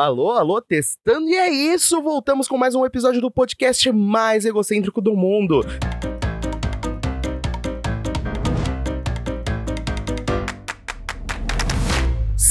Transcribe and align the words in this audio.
Alô, 0.00 0.30
alô, 0.30 0.62
testando. 0.62 1.28
E 1.28 1.34
é 1.34 1.50
isso, 1.50 2.00
voltamos 2.00 2.48
com 2.48 2.56
mais 2.56 2.74
um 2.74 2.86
episódio 2.86 3.20
do 3.20 3.30
podcast 3.30 3.92
mais 3.92 4.46
egocêntrico 4.46 4.98
do 4.98 5.14
mundo. 5.14 5.60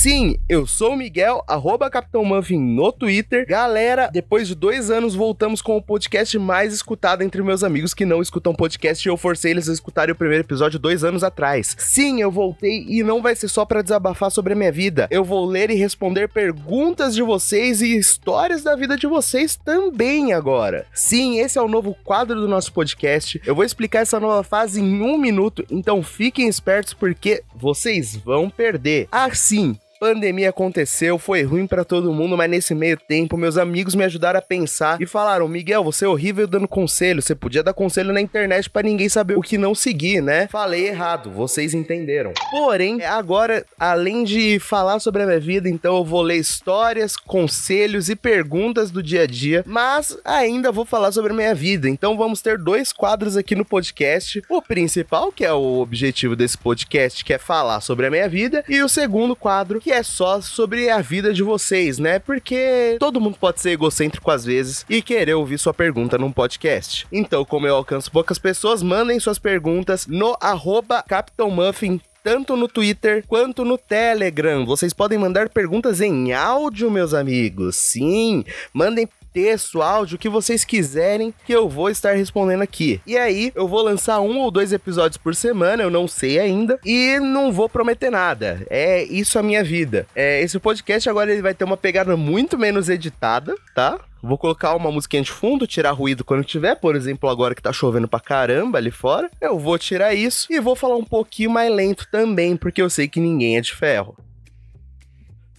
Sim, 0.01 0.37
eu 0.47 0.65
sou 0.65 0.93
o 0.93 0.95
Miguel, 0.95 1.43
arroba 1.45 1.89
Capitão 1.89 2.23
Muffin 2.23 2.57
no 2.57 2.89
Twitter. 2.89 3.45
Galera, 3.45 4.09
depois 4.09 4.47
de 4.47 4.55
dois 4.55 4.89
anos, 4.89 5.13
voltamos 5.13 5.61
com 5.61 5.75
o 5.75 5.81
podcast 5.81 6.39
mais 6.39 6.73
escutado 6.73 7.21
entre 7.21 7.43
meus 7.43 7.65
amigos 7.65 7.93
que 7.93 8.05
não 8.05 8.21
escutam 8.21 8.55
podcast 8.55 9.05
e 9.05 9.11
eu 9.11 9.17
forcei 9.17 9.51
eles 9.51 9.67
a 9.67 9.73
escutarem 9.73 10.13
o 10.13 10.17
primeiro 10.17 10.45
episódio 10.45 10.79
dois 10.79 11.03
anos 11.03 11.21
atrás. 11.21 11.75
Sim, 11.77 12.21
eu 12.21 12.31
voltei 12.31 12.85
e 12.87 13.03
não 13.03 13.21
vai 13.21 13.35
ser 13.35 13.49
só 13.49 13.65
para 13.65 13.81
desabafar 13.81 14.31
sobre 14.31 14.53
a 14.53 14.55
minha 14.55 14.71
vida. 14.71 15.05
Eu 15.11 15.25
vou 15.25 15.45
ler 15.45 15.69
e 15.69 15.75
responder 15.75 16.29
perguntas 16.29 17.13
de 17.13 17.21
vocês 17.21 17.81
e 17.81 17.97
histórias 17.97 18.63
da 18.63 18.77
vida 18.77 18.95
de 18.95 19.05
vocês 19.05 19.57
também 19.57 20.31
agora. 20.31 20.85
Sim, 20.93 21.41
esse 21.41 21.57
é 21.57 21.61
o 21.61 21.67
novo 21.67 21.93
quadro 22.05 22.39
do 22.39 22.47
nosso 22.47 22.71
podcast. 22.71 23.41
Eu 23.45 23.53
vou 23.53 23.65
explicar 23.65 23.99
essa 23.99 24.17
nova 24.17 24.43
fase 24.43 24.79
em 24.79 25.01
um 25.01 25.17
minuto, 25.17 25.65
então 25.69 26.01
fiquem 26.01 26.47
espertos 26.47 26.93
porque 26.93 27.43
vocês 27.53 28.15
vão 28.15 28.49
perder. 28.49 29.09
Assim, 29.11 29.77
Pandemia 29.99 30.49
aconteceu, 30.49 31.19
foi 31.19 31.43
ruim 31.43 31.67
para 31.67 31.83
todo 31.83 32.13
mundo, 32.13 32.37
mas 32.37 32.49
nesse 32.49 32.73
meio 32.73 32.95
tempo 32.95 33.35
meus 33.35 33.57
amigos 33.57 33.95
me 33.95 34.05
ajudaram 34.05 34.39
a 34.39 34.41
pensar 34.41 35.01
e 35.01 35.05
falaram: 35.05 35.45
"Miguel, 35.45 35.83
você 35.83 36.05
é 36.05 36.07
horrível 36.07 36.47
dando 36.47 36.69
conselho, 36.69 37.21
você 37.21 37.35
podia 37.35 37.61
dar 37.61 37.73
conselho 37.73 38.13
na 38.13 38.21
internet 38.21 38.69
para 38.69 38.87
ninguém 38.87 39.09
saber 39.09 39.37
o 39.37 39.41
que 39.41 39.57
não 39.57 39.75
seguir, 39.75 40.21
né?". 40.21 40.47
Falei 40.47 40.87
errado, 40.87 41.29
vocês 41.29 41.73
entenderam. 41.73 42.31
Porém, 42.49 43.03
agora 43.03 43.65
além 43.77 44.23
de 44.23 44.57
falar 44.57 44.99
sobre 44.99 45.23
a 45.23 45.25
minha 45.25 45.39
vida, 45.39 45.67
então 45.67 45.97
eu 45.97 46.05
vou 46.05 46.21
ler 46.21 46.37
histórias, 46.37 47.17
conselhos 47.17 48.07
e 48.07 48.15
perguntas 48.15 48.91
do 48.91 49.03
dia 49.03 49.23
a 49.23 49.27
dia, 49.27 49.65
mas 49.67 50.17
ainda 50.23 50.71
vou 50.71 50.85
falar 50.85 51.11
sobre 51.11 51.33
a 51.33 51.35
minha 51.35 51.53
vida. 51.53 51.89
Então 51.89 52.15
vamos 52.15 52.41
ter 52.41 52.57
dois 52.57 52.93
quadros 52.93 53.35
aqui 53.35 53.53
no 53.53 53.65
podcast. 53.65 54.41
O 54.47 54.61
principal, 54.61 55.29
que 55.29 55.43
é 55.43 55.51
o 55.51 55.79
objetivo 55.81 56.37
desse 56.37 56.57
podcast, 56.57 57.25
que 57.25 57.33
é 57.33 57.37
falar 57.37 57.81
sobre 57.81 58.07
a 58.07 58.09
minha 58.09 58.29
vida, 58.29 58.63
e 58.69 58.81
o 58.81 58.87
segundo 58.87 59.35
quadro, 59.35 59.81
que 59.81 59.88
que 59.89 59.93
é 59.93 60.03
só 60.03 60.39
sobre 60.39 60.87
a 60.87 61.01
vida 61.01 61.33
de 61.33 61.41
vocês, 61.41 61.97
né? 61.97 62.19
Porque 62.19 62.95
todo 62.99 63.19
mundo 63.19 63.37
pode 63.39 63.59
ser 63.59 63.71
egocêntrico 63.71 64.29
às 64.29 64.45
vezes 64.45 64.85
e 64.87 65.01
querer 65.01 65.33
ouvir 65.33 65.57
sua 65.57 65.73
pergunta 65.73 66.15
num 66.15 66.31
podcast. 66.31 67.07
Então, 67.11 67.43
como 67.43 67.65
eu 67.65 67.75
alcanço 67.75 68.11
poucas 68.11 68.37
pessoas, 68.37 68.83
mandem 68.83 69.19
suas 69.19 69.39
perguntas 69.39 70.05
no 70.05 70.37
arroba 70.39 71.01
Capitão 71.01 71.49
Muffin 71.49 71.99
tanto 72.23 72.55
no 72.55 72.67
Twitter 72.67 73.23
quanto 73.27 73.65
no 73.65 73.79
Telegram. 73.79 74.63
Vocês 74.63 74.93
podem 74.93 75.17
mandar 75.17 75.49
perguntas 75.49 76.01
em 76.01 76.33
áudio, 76.33 76.91
meus 76.91 77.15
amigos. 77.15 77.75
Sim, 77.75 78.43
mandem 78.71 79.09
texto, 79.39 79.81
áudio, 79.81 80.15
o 80.15 80.19
que 80.19 80.27
vocês 80.27 80.65
quiserem, 80.65 81.33
que 81.45 81.53
eu 81.53 81.69
vou 81.69 81.89
estar 81.89 82.11
respondendo 82.11 82.61
aqui. 82.61 82.99
E 83.07 83.17
aí, 83.17 83.53
eu 83.55 83.69
vou 83.69 83.81
lançar 83.81 84.19
um 84.19 84.37
ou 84.39 84.51
dois 84.51 84.73
episódios 84.73 85.15
por 85.15 85.33
semana, 85.33 85.81
eu 85.81 85.89
não 85.89 86.09
sei 86.09 86.39
ainda, 86.39 86.77
e 86.85 87.17
não 87.21 87.49
vou 87.49 87.69
prometer 87.69 88.09
nada. 88.09 88.65
É 88.69 89.03
isso 89.03 89.39
a 89.39 89.43
minha 89.43 89.63
vida. 89.63 90.05
É, 90.13 90.41
esse 90.41 90.59
podcast 90.59 91.09
agora 91.09 91.31
ele 91.31 91.41
vai 91.41 91.53
ter 91.53 91.63
uma 91.63 91.77
pegada 91.77 92.17
muito 92.17 92.57
menos 92.57 92.89
editada, 92.89 93.55
tá? 93.73 93.97
Vou 94.21 94.37
colocar 94.37 94.75
uma 94.75 94.91
musiquinha 94.91 95.23
de 95.23 95.31
fundo, 95.31 95.65
tirar 95.65 95.91
ruído 95.91 96.25
quando 96.25 96.43
tiver, 96.43 96.75
por 96.75 96.97
exemplo, 96.97 97.29
agora 97.29 97.55
que 97.55 97.61
tá 97.61 97.71
chovendo 97.71 98.09
pra 98.09 98.19
caramba 98.19 98.77
ali 98.77 98.91
fora. 98.91 99.31
Eu 99.39 99.57
vou 99.57 99.79
tirar 99.79 100.13
isso 100.13 100.47
e 100.49 100.59
vou 100.59 100.75
falar 100.75 100.97
um 100.97 101.05
pouquinho 101.05 101.49
mais 101.49 101.73
lento 101.73 102.05
também, 102.11 102.57
porque 102.57 102.81
eu 102.81 102.89
sei 102.89 103.07
que 103.07 103.21
ninguém 103.21 103.57
é 103.57 103.61
de 103.61 103.73
ferro. 103.73 104.17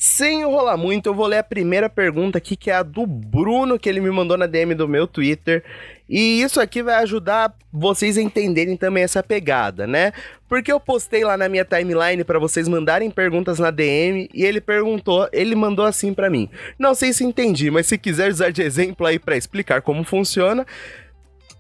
Sem 0.03 0.41
enrolar 0.41 0.79
muito, 0.79 1.11
eu 1.11 1.15
vou 1.15 1.27
ler 1.27 1.37
a 1.37 1.45
primeira 1.45 1.87
pergunta 1.87 2.39
aqui, 2.39 2.57
que 2.57 2.71
é 2.71 2.75
a 2.75 2.83
do 2.83 3.05
Bruno, 3.05 3.79
que 3.79 3.87
ele 3.87 4.01
me 4.01 4.11
mandou 4.11 4.39
na 4.39 4.47
DM 4.47 4.75
do 4.75 4.89
meu 4.89 5.07
Twitter. 5.07 5.63
E 6.09 6.41
isso 6.41 6.59
aqui 6.59 6.83
vai 6.83 6.95
ajudar 7.03 7.55
vocês 7.71 8.17
a 8.17 8.23
entenderem 8.23 8.79
também 8.79 9.03
essa 9.05 9.23
pegada, 9.23 9.87
né? 9.87 10.15
Porque 10.49 10.73
eu 10.73 10.81
postei 10.81 11.23
lá 11.23 11.37
na 11.37 11.51
minha 11.51 11.67
timeline 11.67 12.25
para 12.25 12.39
vocês 12.39 12.67
mandarem 12.67 13.11
perguntas 13.11 13.59
na 13.59 13.71
DM 13.71 14.27
e 14.33 14.43
ele 14.43 14.63
perguntou, 14.63 15.29
ele 15.35 15.55
mandou 15.55 15.85
assim 15.85 16.15
para 16.15 16.31
mim. 16.31 16.49
Não 16.79 16.95
sei 16.95 17.13
se 17.13 17.23
entendi, 17.23 17.71
mas 17.71 17.87
se 17.87 17.99
quiser 17.99 18.31
usar 18.31 18.51
de 18.51 18.63
exemplo 18.63 19.05
aí 19.05 19.19
para 19.19 19.37
explicar 19.37 19.83
como 19.83 20.03
funciona, 20.03 20.67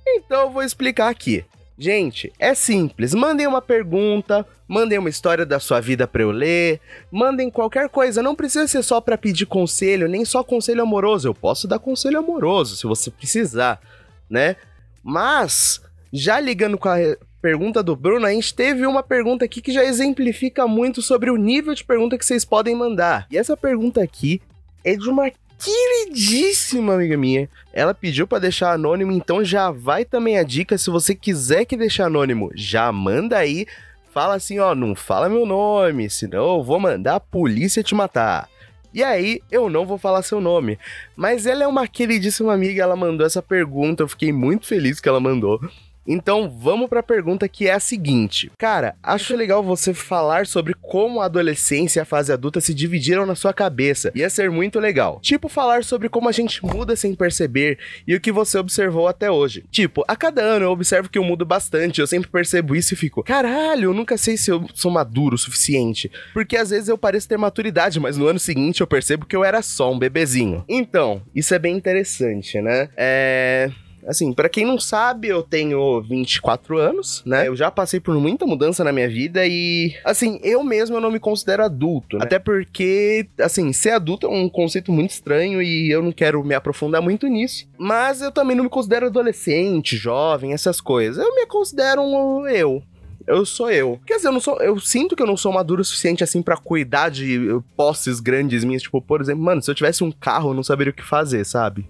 então 0.06 0.44
eu 0.44 0.50
vou 0.50 0.62
explicar 0.62 1.10
aqui. 1.10 1.44
Gente, 1.82 2.30
é 2.38 2.52
simples. 2.52 3.14
Mandem 3.14 3.46
uma 3.46 3.62
pergunta, 3.62 4.46
mandem 4.68 4.98
uma 4.98 5.08
história 5.08 5.46
da 5.46 5.58
sua 5.58 5.80
vida 5.80 6.06
para 6.06 6.20
eu 6.20 6.30
ler, 6.30 6.78
mandem 7.10 7.48
qualquer 7.48 7.88
coisa. 7.88 8.22
Não 8.22 8.34
precisa 8.34 8.68
ser 8.68 8.82
só 8.82 9.00
para 9.00 9.16
pedir 9.16 9.46
conselho, 9.46 10.06
nem 10.06 10.22
só 10.26 10.44
conselho 10.44 10.82
amoroso. 10.82 11.26
Eu 11.26 11.34
posso 11.34 11.66
dar 11.66 11.78
conselho 11.78 12.18
amoroso 12.18 12.76
se 12.76 12.86
você 12.86 13.10
precisar, 13.10 13.80
né? 14.28 14.56
Mas, 15.02 15.80
já 16.12 16.38
ligando 16.38 16.76
com 16.76 16.90
a 16.90 16.98
pergunta 17.40 17.82
do 17.82 17.96
Bruno, 17.96 18.26
a 18.26 18.30
gente 18.30 18.52
teve 18.52 18.86
uma 18.86 19.02
pergunta 19.02 19.46
aqui 19.46 19.62
que 19.62 19.72
já 19.72 19.82
exemplifica 19.82 20.68
muito 20.68 21.00
sobre 21.00 21.30
o 21.30 21.36
nível 21.38 21.74
de 21.74 21.82
pergunta 21.82 22.18
que 22.18 22.26
vocês 22.26 22.44
podem 22.44 22.76
mandar. 22.76 23.26
E 23.30 23.38
essa 23.38 23.56
pergunta 23.56 24.02
aqui 24.02 24.42
é 24.84 24.94
de 24.94 25.08
uma 25.08 25.32
queridíssima 25.60 26.94
amiga 26.94 27.16
minha. 27.16 27.48
Ela 27.72 27.94
pediu 27.94 28.26
para 28.26 28.40
deixar 28.40 28.72
anônimo, 28.72 29.12
então 29.12 29.44
já 29.44 29.70
vai 29.70 30.04
também 30.04 30.38
a 30.38 30.42
dica. 30.42 30.78
Se 30.78 30.90
você 30.90 31.14
quiser 31.14 31.64
que 31.64 31.76
deixe 31.76 32.02
anônimo, 32.02 32.50
já 32.54 32.90
manda 32.90 33.36
aí. 33.36 33.66
Fala 34.12 34.34
assim, 34.34 34.58
ó, 34.58 34.74
não 34.74 34.94
fala 34.94 35.28
meu 35.28 35.46
nome, 35.46 36.10
senão 36.10 36.56
eu 36.56 36.64
vou 36.64 36.80
mandar 36.80 37.16
a 37.16 37.20
polícia 37.20 37.82
te 37.82 37.94
matar. 37.94 38.48
E 38.92 39.04
aí, 39.04 39.40
eu 39.52 39.70
não 39.70 39.86
vou 39.86 39.98
falar 39.98 40.22
seu 40.22 40.40
nome. 40.40 40.76
Mas 41.14 41.46
ela 41.46 41.62
é 41.62 41.66
uma 41.66 41.86
queridíssima 41.86 42.52
amiga, 42.52 42.82
ela 42.82 42.96
mandou 42.96 43.24
essa 43.24 43.40
pergunta, 43.40 44.02
eu 44.02 44.08
fiquei 44.08 44.32
muito 44.32 44.66
feliz 44.66 44.98
que 44.98 45.08
ela 45.08 45.20
mandou. 45.20 45.60
Então 46.06 46.50
vamos 46.50 46.88
para 46.88 47.00
a 47.00 47.04
pergunta 47.04 47.48
que 47.48 47.66
é 47.66 47.72
a 47.72 47.80
seguinte. 47.80 48.50
Cara, 48.58 48.96
acho 49.02 49.36
legal 49.36 49.62
você 49.62 49.94
falar 49.94 50.46
sobre 50.46 50.74
como 50.74 51.20
a 51.20 51.26
adolescência 51.26 52.00
e 52.00 52.02
a 52.02 52.04
fase 52.04 52.32
adulta 52.32 52.60
se 52.60 52.74
dividiram 52.74 53.26
na 53.26 53.34
sua 53.34 53.52
cabeça. 53.52 54.10
Ia 54.14 54.30
ser 54.30 54.50
muito 54.50 54.80
legal. 54.80 55.20
Tipo, 55.22 55.48
falar 55.48 55.84
sobre 55.84 56.08
como 56.08 56.28
a 56.28 56.32
gente 56.32 56.64
muda 56.64 56.96
sem 56.96 57.14
perceber 57.14 57.78
e 58.06 58.14
o 58.14 58.20
que 58.20 58.32
você 58.32 58.58
observou 58.58 59.08
até 59.08 59.30
hoje. 59.30 59.64
Tipo, 59.70 60.04
a 60.08 60.16
cada 60.16 60.42
ano 60.42 60.64
eu 60.64 60.70
observo 60.70 61.08
que 61.08 61.18
eu 61.18 61.24
mudo 61.24 61.44
bastante, 61.44 62.00
eu 62.00 62.06
sempre 62.06 62.30
percebo 62.30 62.74
isso 62.74 62.94
e 62.94 62.96
fico, 62.96 63.22
caralho, 63.22 63.84
eu 63.84 63.94
nunca 63.94 64.16
sei 64.16 64.36
se 64.36 64.50
eu 64.50 64.66
sou 64.74 64.90
maduro 64.90 65.34
o 65.34 65.38
suficiente. 65.38 66.10
Porque 66.32 66.56
às 66.56 66.70
vezes 66.70 66.88
eu 66.88 66.98
pareço 66.98 67.28
ter 67.28 67.38
maturidade, 67.38 68.00
mas 68.00 68.16
no 68.16 68.26
ano 68.26 68.38
seguinte 68.38 68.80
eu 68.80 68.86
percebo 68.86 69.26
que 69.26 69.36
eu 69.36 69.44
era 69.44 69.62
só 69.62 69.92
um 69.92 69.98
bebezinho. 69.98 70.64
Então, 70.68 71.22
isso 71.34 71.54
é 71.54 71.58
bem 71.58 71.76
interessante, 71.76 72.60
né? 72.60 72.88
É. 72.96 73.70
Assim, 74.06 74.32
para 74.32 74.48
quem 74.48 74.64
não 74.64 74.78
sabe, 74.78 75.28
eu 75.28 75.42
tenho 75.42 76.00
24 76.02 76.78
anos, 76.78 77.22
né? 77.24 77.48
Eu 77.48 77.56
já 77.56 77.70
passei 77.70 78.00
por 78.00 78.14
muita 78.18 78.46
mudança 78.46 78.82
na 78.84 78.92
minha 78.92 79.08
vida 79.08 79.46
e, 79.46 79.94
assim, 80.04 80.40
eu 80.42 80.62
mesmo 80.64 80.96
eu 80.96 81.00
não 81.00 81.10
me 81.10 81.20
considero 81.20 81.64
adulto, 81.64 82.18
né? 82.18 82.24
Até 82.24 82.38
porque, 82.38 83.26
assim, 83.40 83.72
ser 83.72 83.90
adulto 83.90 84.26
é 84.26 84.30
um 84.30 84.48
conceito 84.48 84.92
muito 84.92 85.10
estranho 85.10 85.62
e 85.62 85.90
eu 85.90 86.02
não 86.02 86.12
quero 86.12 86.42
me 86.44 86.54
aprofundar 86.54 87.02
muito 87.02 87.26
nisso. 87.26 87.68
Mas 87.78 88.20
eu 88.20 88.32
também 88.32 88.56
não 88.56 88.64
me 88.64 88.70
considero 88.70 89.06
adolescente, 89.06 89.96
jovem, 89.96 90.52
essas 90.52 90.80
coisas. 90.80 91.24
Eu 91.24 91.34
me 91.34 91.46
considero 91.46 92.02
um 92.02 92.46
eu, 92.46 92.82
eu 93.26 93.44
sou 93.46 93.70
eu. 93.70 94.00
Quer 94.06 94.16
dizer, 94.16 94.28
eu 94.28 94.32
não 94.32 94.40
sou. 94.40 94.60
Eu 94.60 94.78
sinto 94.80 95.14
que 95.14 95.22
eu 95.22 95.26
não 95.26 95.36
sou 95.36 95.52
maduro 95.52 95.82
o 95.82 95.84
suficiente 95.84 96.24
assim 96.24 96.42
para 96.42 96.56
cuidar 96.56 97.10
de 97.10 97.60
posses 97.76 98.18
grandes 98.20 98.64
minhas. 98.64 98.82
Tipo, 98.82 99.00
por 99.00 99.20
exemplo, 99.20 99.42
mano, 99.42 99.62
se 99.62 99.70
eu 99.70 99.74
tivesse 99.74 100.02
um 100.02 100.10
carro, 100.10 100.50
eu 100.50 100.54
não 100.54 100.64
saberia 100.64 100.90
o 100.90 100.94
que 100.94 101.02
fazer, 101.02 101.44
sabe? 101.44 101.88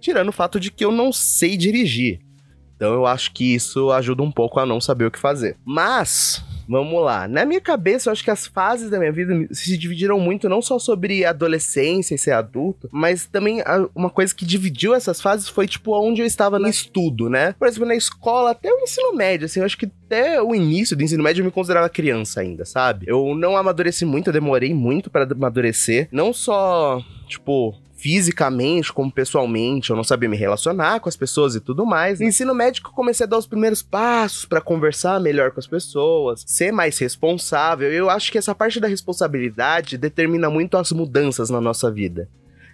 Tirando 0.00 0.28
o 0.28 0.32
fato 0.32 0.58
de 0.58 0.70
que 0.70 0.84
eu 0.84 0.92
não 0.92 1.12
sei 1.12 1.56
dirigir. 1.56 2.20
Então 2.76 2.94
eu 2.94 3.06
acho 3.06 3.32
que 3.32 3.56
isso 3.56 3.90
ajuda 3.90 4.22
um 4.22 4.30
pouco 4.30 4.60
a 4.60 4.64
não 4.64 4.80
saber 4.80 5.04
o 5.04 5.10
que 5.10 5.18
fazer. 5.18 5.56
Mas, 5.64 6.40
vamos 6.68 7.02
lá. 7.02 7.26
Na 7.26 7.44
minha 7.44 7.60
cabeça, 7.60 8.08
eu 8.08 8.12
acho 8.12 8.22
que 8.22 8.30
as 8.30 8.46
fases 8.46 8.88
da 8.88 9.00
minha 9.00 9.10
vida 9.10 9.34
se 9.50 9.76
dividiram 9.76 10.20
muito, 10.20 10.48
não 10.48 10.62
só 10.62 10.78
sobre 10.78 11.24
adolescência 11.24 12.14
e 12.14 12.18
ser 12.18 12.30
adulto, 12.30 12.88
mas 12.92 13.26
também 13.26 13.64
uma 13.96 14.08
coisa 14.08 14.32
que 14.32 14.46
dividiu 14.46 14.94
essas 14.94 15.20
fases 15.20 15.48
foi, 15.48 15.66
tipo, 15.66 15.92
onde 16.00 16.22
eu 16.22 16.26
estava 16.26 16.56
no 16.56 16.68
estudo, 16.68 17.28
né? 17.28 17.52
Por 17.58 17.66
exemplo, 17.66 17.88
na 17.88 17.96
escola, 17.96 18.52
até 18.52 18.72
o 18.72 18.78
ensino 18.78 19.12
médio, 19.12 19.46
assim, 19.46 19.58
eu 19.58 19.66
acho 19.66 19.76
que 19.76 19.90
até 20.06 20.40
o 20.40 20.54
início 20.54 20.96
do 20.96 21.02
ensino 21.02 21.24
médio 21.24 21.40
eu 21.40 21.46
me 21.46 21.50
considerava 21.50 21.88
criança 21.88 22.42
ainda, 22.42 22.64
sabe? 22.64 23.06
Eu 23.08 23.34
não 23.34 23.56
amadureci 23.56 24.04
muito, 24.04 24.28
eu 24.28 24.32
demorei 24.32 24.72
muito 24.72 25.10
para 25.10 25.24
amadurecer. 25.24 26.06
Não 26.12 26.32
só, 26.32 27.02
tipo, 27.26 27.74
fisicamente 27.98 28.92
como 28.92 29.10
pessoalmente, 29.10 29.90
eu 29.90 29.96
não 29.96 30.04
sabia 30.04 30.28
me 30.28 30.36
relacionar 30.36 31.00
com 31.00 31.08
as 31.08 31.16
pessoas 31.16 31.56
e 31.56 31.60
tudo 31.60 31.84
mais. 31.84 32.20
No 32.20 32.26
ensino 32.26 32.54
médico, 32.54 32.90
eu 32.90 32.94
comecei 32.94 33.26
a 33.26 33.28
dar 33.28 33.36
os 33.36 33.46
primeiros 33.46 33.82
passos 33.82 34.44
para 34.44 34.60
conversar 34.60 35.20
melhor 35.20 35.50
com 35.50 35.58
as 35.58 35.66
pessoas, 35.66 36.44
ser 36.46 36.72
mais 36.72 36.96
responsável. 36.96 37.92
Eu 37.92 38.08
acho 38.08 38.30
que 38.30 38.38
essa 38.38 38.54
parte 38.54 38.78
da 38.78 38.86
responsabilidade 38.86 39.98
determina 39.98 40.48
muito 40.48 40.76
as 40.76 40.92
mudanças 40.92 41.50
na 41.50 41.60
nossa 41.60 41.90
vida. 41.90 42.28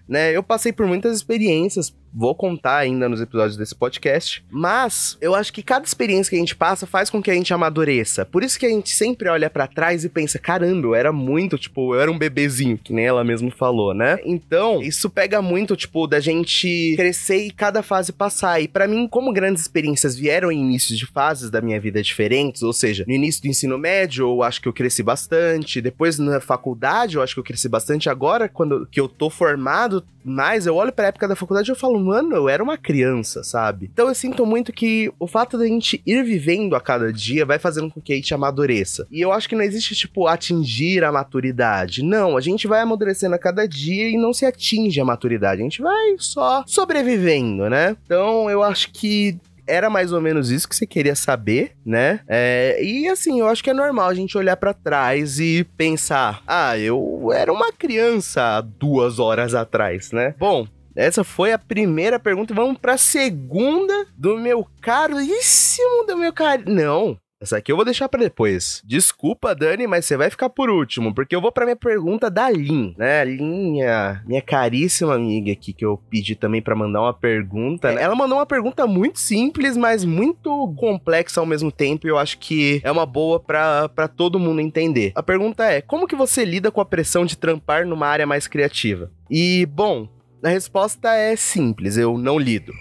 Né? 0.07 0.31
Eu 0.37 0.43
passei 0.43 0.73
por 0.73 0.87
muitas 0.87 1.17
experiências 1.17 1.95
vou 2.15 2.35
contar 2.35 2.79
ainda 2.79 3.09
nos 3.09 3.21
episódios 3.21 3.57
desse 3.57 3.75
podcast. 3.75 4.45
Mas 4.51 5.19
eu 5.21 5.35
acho 5.35 5.53
que 5.53 5.63
cada 5.63 5.85
experiência 5.85 6.31
que 6.31 6.37
a 6.37 6.39
gente 6.39 6.55
passa 6.55 6.87
faz 6.87 7.11
com 7.11 7.23
que 7.23 7.31
a 7.31 7.35
gente 7.35 7.53
amadureça. 7.53 8.25
Por 8.25 8.43
isso 8.43 8.59
que 8.59 8.67
a 8.67 8.69
gente 8.69 8.91
sempre 8.91 9.29
olha 9.29 9.51
para 9.51 9.67
trás 9.67 10.05
e 10.05 10.09
pensa: 10.09 10.39
caramba, 10.39 10.87
eu 10.87 10.95
era 10.95 11.13
muito, 11.13 11.59
tipo, 11.59 11.95
eu 11.95 12.01
era 12.01 12.11
um 12.11 12.19
bebezinho, 12.19 12.79
que 12.79 12.93
nem 12.93 13.07
ela 13.07 13.25
mesmo 13.25 13.51
falou, 13.51 13.93
né? 13.93 14.19
Então, 14.25 14.81
isso 14.81 15.11
pega 15.11 15.43
muito, 15.43 15.77
tipo, 15.77 16.07
da 16.07 16.21
gente 16.21 16.95
crescer 16.97 17.47
e 17.47 17.51
cada 17.51 17.83
fase 17.83 18.13
passar. 18.13 18.61
E 18.61 18.69
para 18.69 18.87
mim, 18.87 19.09
como 19.09 19.33
grandes 19.33 19.63
experiências 19.63 20.17
vieram 20.17 20.53
em 20.53 20.61
inícios 20.61 20.99
de 20.99 21.07
fases 21.07 21.51
da 21.51 21.61
minha 21.61 21.81
vida 21.81 22.03
diferentes, 22.03 22.63
ou 22.63 22.73
seja, 22.73 23.05
no 23.07 23.15
início 23.15 23.43
do 23.43 23.49
ensino 23.49 23.79
médio, 23.79 24.27
eu 24.27 24.43
acho 24.43 24.61
que 24.61 24.69
eu 24.69 24.73
cresci 24.73 25.03
bastante, 25.03 25.81
depois 25.81 26.19
na 26.19 26.41
faculdade, 26.41 27.17
eu 27.17 27.23
acho 27.23 27.35
que 27.35 27.41
eu 27.41 27.45
cresci 27.45 27.69
bastante. 27.69 28.09
Agora, 28.09 28.49
quando 28.49 28.87
que 28.87 29.01
eu 29.01 29.09
tô 29.09 29.29
formado 29.29 30.05
mais, 30.25 30.67
eu 30.67 30.75
olho 30.75 30.93
pra 30.93 31.09
época 31.09 31.29
da 31.29 31.37
faculdade 31.37 31.71
e 31.71 31.73
eu 31.73 31.77
falo, 31.77 31.99
mano, 32.05 32.35
eu 32.35 32.49
era 32.49 32.63
uma 32.63 32.77
criança, 32.77 33.43
sabe? 33.43 33.91
Então 33.93 34.09
eu 34.09 34.15
sinto 34.15 34.45
muito 34.45 34.73
que 34.73 35.13
o 35.19 35.27
fato 35.27 35.59
da 35.59 35.67
gente 35.67 36.03
ir 36.07 36.23
vivendo 36.23 36.77
a 36.77 36.81
cada 36.81 37.13
dia 37.13 37.45
vai 37.45 37.59
fazendo 37.59 37.91
com 37.91 38.01
que 38.01 38.13
a 38.13 38.17
gente 38.17 38.35
amadureça. 38.35 39.07
E 39.11 39.21
eu 39.21 39.33
acho 39.33 39.49
que 39.49 39.57
não 39.57 39.63
existe, 39.63 39.95
tipo, 39.95 40.27
atingir 40.27 41.03
a 41.05 41.13
maturidade. 41.13 42.03
Não, 42.03 42.37
a 42.37 42.41
gente 42.41 42.67
vai 42.67 42.81
amadurecendo 42.81 43.35
a 43.35 43.39
cada 43.39 43.67
dia 43.67 44.09
e 44.09 44.17
não 44.17 44.33
se 44.33 44.45
atinge 44.45 45.01
a 45.01 45.05
maturidade. 45.05 45.61
A 45.61 45.65
gente 45.65 45.83
vai 45.83 46.17
só 46.19 46.63
sobrevivendo, 46.67 47.69
né? 47.69 47.97
Então 48.05 48.51
eu 48.51 48.63
acho 48.63 48.91
que 48.93 49.39
era 49.67 49.89
mais 49.89 50.13
ou 50.13 50.21
menos 50.21 50.51
isso 50.51 50.69
que 50.69 50.77
você 50.77 50.87
queria 50.87 51.15
saber, 51.15 51.73
né? 51.85 52.21
É, 52.29 52.83
e 52.83 53.09
assim, 53.09 53.41
eu 53.41 53.49
acho 53.49 53.63
que 53.63 53.71
é 53.71 53.75
normal 53.75 54.09
a 54.09 54.15
gente 54.15 54.37
olhar 54.37 54.57
para 54.57 54.75
trás 54.75 55.39
e 55.41 55.65
pensar: 55.77 56.43
ah, 56.47 56.79
eu 56.79 57.31
era 57.33 57.53
uma 57.53 57.73
criança 57.73 58.61
duas 58.79 59.19
horas 59.19 59.55
atrás, 59.55 60.13
né? 60.13 60.35
Bom, 60.39 60.67
essa 60.95 61.25
foi 61.25 61.53
a 61.53 61.59
primeira 61.59 62.19
pergunta. 62.19 62.55
Vamos 62.55 62.79
para 62.79 62.95
a 62.95 62.99
segunda 62.99 64.07
do 64.17 64.37
meu 64.39 64.67
caríssimo, 64.81 66.07
do 66.07 66.17
meu 66.17 66.33
caro. 66.33 66.63
Não, 66.67 67.19
essa 67.41 67.59
aqui 67.59 67.71
eu 67.71 67.77
vou 67.77 67.85
deixar 67.85 68.09
para 68.09 68.23
depois. 68.23 68.81
Desculpa, 68.87 69.55
Dani, 69.55 69.87
mas 69.87 70.07
você 70.07 70.17
vai 70.17 70.31
ficar 70.31 70.49
por 70.49 70.71
último, 70.71 71.15
porque 71.15 71.37
eu 71.37 71.43
vou 71.43 71.53
para 71.53 71.67
minha 71.67 71.77
pergunta 71.77 72.31
da 72.31 72.49
Lin, 72.49 72.95
né? 72.97 73.23
Linha, 73.23 74.23
minha 74.27 74.41
caríssima 74.41 75.15
amiga 75.15 75.53
aqui 75.53 75.75
que 75.75 75.85
eu 75.85 76.01
pedi 76.09 76.35
também 76.35 76.63
para 76.63 76.75
mandar 76.75 77.03
uma 77.03 77.13
pergunta, 77.13 77.93
né? 77.93 78.03
Ela 78.03 78.15
mandou 78.15 78.39
uma 78.39 78.47
pergunta 78.47 78.87
muito 78.87 79.19
simples, 79.19 79.77
mas 79.77 80.07
muito 80.07 80.75
complexa 80.79 81.39
ao 81.41 81.45
mesmo 81.45 81.71
tempo, 81.71 82.07
e 82.07 82.11
eu 82.11 82.17
acho 82.17 82.39
que 82.39 82.81
é 82.83 82.91
uma 82.91 83.05
boa 83.05 83.39
para 83.39 84.09
todo 84.09 84.39
mundo 84.39 84.61
entender. 84.61 85.13
A 85.15 85.23
pergunta 85.23 85.67
é: 85.67 85.83
como 85.83 86.07
que 86.07 86.17
você 86.17 86.47
lida 86.47 86.71
com 86.71 86.81
a 86.81 86.87
pressão 86.87 87.27
de 87.27 87.37
trampar 87.37 87.87
numa 87.87 88.07
área 88.07 88.27
mais 88.27 88.47
criativa? 88.47 89.11
E, 89.29 89.67
bom, 89.67 90.09
a 90.45 90.51
resposta 90.51 91.15
é 91.15 91.35
simples, 91.37 91.97
eu 91.97 92.19
não 92.19 92.39
lido. 92.39 92.73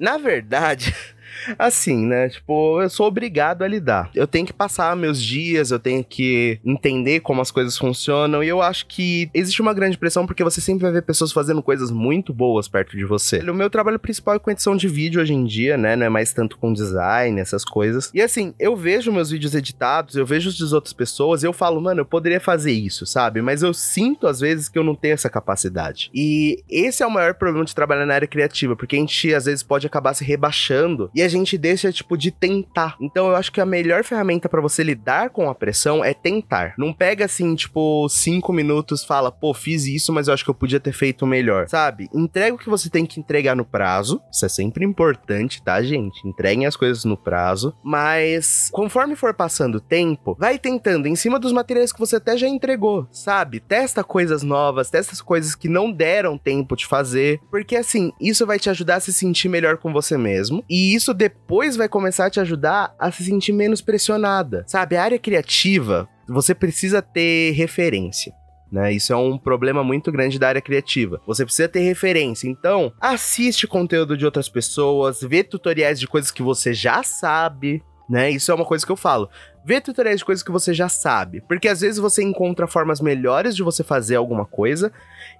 Na 0.00 0.16
verdade, 0.16 0.94
assim, 1.58 2.06
né? 2.06 2.28
Tipo, 2.28 2.82
eu 2.82 2.90
sou 2.90 3.06
obrigado 3.06 3.62
a 3.62 3.68
lidar. 3.68 4.10
Eu 4.14 4.26
tenho 4.26 4.46
que 4.46 4.52
passar 4.52 4.96
meus 4.96 5.22
dias, 5.22 5.70
eu 5.70 5.78
tenho 5.78 6.04
que 6.04 6.58
entender 6.64 7.20
como 7.20 7.40
as 7.40 7.50
coisas 7.50 7.76
funcionam. 7.76 8.42
E 8.42 8.48
eu 8.48 8.62
acho 8.62 8.86
que 8.86 9.30
existe 9.32 9.62
uma 9.62 9.74
grande 9.74 9.98
pressão 9.98 10.26
porque 10.26 10.44
você 10.44 10.60
sempre 10.60 10.82
vai 10.82 10.92
ver 10.92 11.02
pessoas 11.02 11.32
fazendo 11.32 11.62
coisas 11.62 11.90
muito 11.90 12.32
boas 12.32 12.68
perto 12.68 12.96
de 12.96 13.04
você. 13.04 13.38
O 13.38 13.54
meu 13.54 13.70
trabalho 13.70 13.98
principal 13.98 14.34
é 14.34 14.38
com 14.38 14.50
edição 14.50 14.76
de 14.76 14.88
vídeo 14.88 15.20
hoje 15.20 15.34
em 15.34 15.44
dia, 15.44 15.76
né? 15.76 15.96
Não 15.96 16.06
é 16.06 16.08
mais 16.08 16.32
tanto 16.32 16.58
com 16.58 16.72
design, 16.72 17.40
essas 17.40 17.64
coisas. 17.64 18.10
E 18.14 18.20
assim, 18.20 18.54
eu 18.58 18.76
vejo 18.76 19.12
meus 19.12 19.30
vídeos 19.30 19.54
editados, 19.54 20.16
eu 20.16 20.26
vejo 20.26 20.48
os 20.48 20.56
de 20.56 20.74
outras 20.74 20.92
pessoas 20.92 21.42
e 21.42 21.46
eu 21.46 21.52
falo, 21.52 21.80
mano, 21.80 22.00
eu 22.00 22.06
poderia 22.06 22.40
fazer 22.40 22.72
isso, 22.72 23.06
sabe? 23.06 23.40
Mas 23.40 23.62
eu 23.62 23.72
sinto 23.72 24.26
às 24.26 24.40
vezes 24.40 24.68
que 24.68 24.78
eu 24.78 24.84
não 24.84 24.94
tenho 24.94 25.14
essa 25.14 25.30
capacidade. 25.30 26.10
E 26.14 26.62
esse 26.68 27.02
é 27.02 27.06
o 27.06 27.10
maior 27.10 27.34
problema 27.34 27.64
de 27.64 27.74
trabalhar 27.74 28.06
na 28.06 28.14
área 28.14 28.28
criativa, 28.28 28.76
porque 28.76 28.96
a 28.96 28.98
gente 28.98 29.34
às 29.34 29.46
vezes 29.46 29.62
pode 29.62 29.86
acabar 29.86 30.14
se 30.14 30.24
rebaixando 30.24 31.10
e 31.18 31.22
a 31.22 31.26
gente 31.26 31.58
deixa, 31.58 31.90
tipo, 31.90 32.16
de 32.16 32.30
tentar. 32.30 32.96
Então 33.00 33.26
eu 33.26 33.34
acho 33.34 33.50
que 33.50 33.60
a 33.60 33.66
melhor 33.66 34.04
ferramenta 34.04 34.48
para 34.48 34.60
você 34.60 34.84
lidar 34.84 35.30
com 35.30 35.50
a 35.50 35.54
pressão 35.54 36.04
é 36.04 36.14
tentar. 36.14 36.74
Não 36.78 36.92
pega 36.92 37.24
assim, 37.24 37.56
tipo, 37.56 38.08
cinco 38.08 38.52
minutos, 38.52 39.04
fala, 39.04 39.32
pô, 39.32 39.52
fiz 39.52 39.84
isso, 39.86 40.12
mas 40.12 40.28
eu 40.28 40.34
acho 40.34 40.44
que 40.44 40.50
eu 40.50 40.54
podia 40.54 40.78
ter 40.78 40.92
feito 40.92 41.26
melhor. 41.26 41.68
Sabe? 41.68 42.08
Entrega 42.14 42.54
o 42.54 42.58
que 42.58 42.70
você 42.70 42.88
tem 42.88 43.04
que 43.04 43.18
entregar 43.18 43.56
no 43.56 43.64
prazo. 43.64 44.20
Isso 44.32 44.46
é 44.46 44.48
sempre 44.48 44.84
importante, 44.84 45.60
tá, 45.60 45.82
gente? 45.82 46.24
Entreguem 46.24 46.66
as 46.66 46.76
coisas 46.76 47.04
no 47.04 47.16
prazo. 47.16 47.74
Mas 47.82 48.68
conforme 48.70 49.16
for 49.16 49.34
passando 49.34 49.78
o 49.78 49.80
tempo, 49.80 50.36
vai 50.38 50.56
tentando 50.56 51.08
em 51.08 51.16
cima 51.16 51.40
dos 51.40 51.50
materiais 51.50 51.92
que 51.92 51.98
você 51.98 52.14
até 52.14 52.36
já 52.36 52.46
entregou, 52.46 53.08
sabe? 53.10 53.58
Testa 53.58 54.04
coisas 54.04 54.44
novas, 54.44 54.88
testa 54.88 55.14
as 55.14 55.20
coisas 55.20 55.56
que 55.56 55.68
não 55.68 55.90
deram 55.90 56.38
tempo 56.38 56.76
de 56.76 56.86
fazer. 56.86 57.40
Porque 57.50 57.74
assim, 57.74 58.12
isso 58.20 58.46
vai 58.46 58.60
te 58.60 58.70
ajudar 58.70 58.96
a 58.96 59.00
se 59.00 59.12
sentir 59.12 59.48
melhor 59.48 59.78
com 59.78 59.92
você 59.92 60.16
mesmo. 60.16 60.64
E 60.70 60.94
isso 60.94 61.07
depois 61.14 61.76
vai 61.76 61.88
começar 61.88 62.26
a 62.26 62.30
te 62.30 62.40
ajudar 62.40 62.94
a 62.98 63.10
se 63.10 63.24
sentir 63.24 63.52
menos 63.52 63.80
pressionada. 63.80 64.64
Sabe, 64.66 64.96
a 64.96 65.02
área 65.02 65.18
criativa, 65.18 66.08
você 66.28 66.54
precisa 66.54 67.02
ter 67.02 67.52
referência. 67.52 68.32
Né? 68.70 68.92
Isso 68.92 69.12
é 69.12 69.16
um 69.16 69.38
problema 69.38 69.82
muito 69.82 70.12
grande 70.12 70.38
da 70.38 70.48
área 70.48 70.60
criativa. 70.60 71.20
Você 71.26 71.44
precisa 71.44 71.68
ter 71.68 71.80
referência. 71.80 72.48
Então, 72.48 72.92
assiste 73.00 73.66
conteúdo 73.66 74.16
de 74.16 74.24
outras 74.24 74.48
pessoas, 74.48 75.20
vê 75.22 75.42
tutoriais 75.42 75.98
de 75.98 76.06
coisas 76.06 76.30
que 76.30 76.42
você 76.42 76.74
já 76.74 77.02
sabe, 77.02 77.82
né? 78.08 78.30
Isso 78.30 78.50
é 78.50 78.54
uma 78.54 78.64
coisa 78.64 78.84
que 78.86 78.92
eu 78.92 78.96
falo. 78.96 79.28
Vê 79.64 79.80
tutoriais 79.80 80.20
de 80.20 80.24
coisas 80.24 80.42
que 80.42 80.50
você 80.50 80.72
já 80.72 80.88
sabe, 80.88 81.42
porque 81.42 81.68
às 81.68 81.80
vezes 81.80 81.98
você 81.98 82.22
encontra 82.22 82.66
formas 82.66 83.00
melhores 83.00 83.54
de 83.54 83.62
você 83.62 83.84
fazer 83.84 84.16
alguma 84.16 84.46
coisa, 84.46 84.90